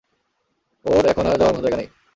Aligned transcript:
ওর 0.85 1.03
এখন 1.05 1.25
আর 1.27 1.35
যাওয়ার 1.37 1.55
মতো 1.55 1.63
জায়গা 1.63 1.77
নেই। 1.77 1.89